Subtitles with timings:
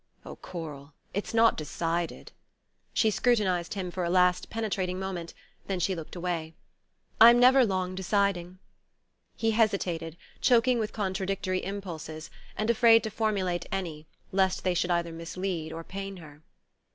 [0.25, 2.31] "Oh, Coral it's not decided?"
[2.91, 5.35] She scrutinized him for a last penetrating moment;
[5.67, 6.55] then she looked away.
[7.19, 8.57] "I'm never long deciding."
[9.37, 15.11] He hesitated, choking with contradictory impulses, and afraid to formulate any, lest they should either
[15.11, 16.41] mislead or pain her.